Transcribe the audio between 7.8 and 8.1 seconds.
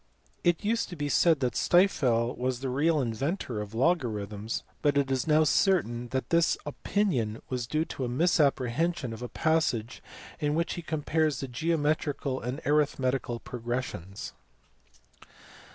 to a